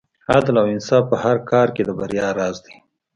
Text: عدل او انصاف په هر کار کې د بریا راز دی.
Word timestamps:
عدل 0.33 0.55
او 0.61 0.67
انصاف 0.75 1.03
په 1.11 1.15
هر 1.23 1.37
کار 1.51 1.67
کې 1.75 1.81
د 1.85 1.89
بریا 1.99 2.27
راز 2.39 2.57
دی. 2.65 2.75